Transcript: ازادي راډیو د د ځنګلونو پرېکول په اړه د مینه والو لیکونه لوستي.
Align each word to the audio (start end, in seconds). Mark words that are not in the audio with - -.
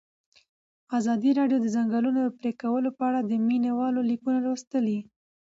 ازادي 0.97 1.31
راډیو 1.39 1.57
د 1.61 1.63
د 1.63 1.67
ځنګلونو 1.75 2.21
پرېکول 2.39 2.83
په 2.97 3.03
اړه 3.09 3.19
د 3.23 3.31
مینه 3.47 3.71
والو 3.79 4.01
لیکونه 4.11 4.39
لوستي. 4.45 4.97